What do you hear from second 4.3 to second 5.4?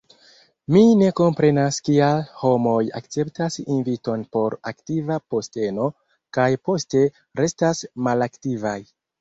por aktiva